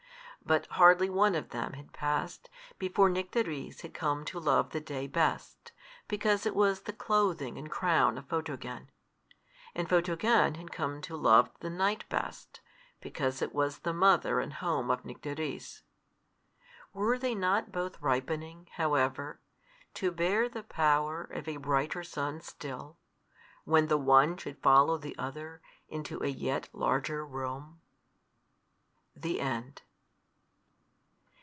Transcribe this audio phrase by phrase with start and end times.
[0.43, 5.05] But hardly one of them had passed before Nycteris had come to love the day
[5.05, 5.71] best,
[6.07, 8.89] because it was the clothing and crown of Photogen;
[9.75, 12.59] and Photogen had come to love the night best,
[13.01, 15.83] because it was the mother and home of Nycteris.
[16.91, 19.39] Were they not both ripening, however,
[19.93, 22.97] to bear the power of a brighter sun still,
[23.63, 27.79] when the one should follow the other into a yet larger room?
[29.15, 29.83] THE END.